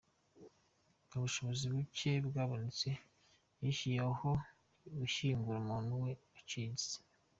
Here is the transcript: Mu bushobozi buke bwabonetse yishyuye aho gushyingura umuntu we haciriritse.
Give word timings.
Mu 1.09 1.17
bushobozi 1.23 1.63
buke 1.73 2.11
bwabonetse 2.27 2.89
yishyuye 3.61 3.99
aho 4.11 4.31
gushyingura 4.99 5.57
umuntu 5.63 5.91
we 6.03 6.11
haciriritse. 6.35 6.93